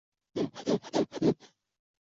[0.33, 1.35] 红点镜。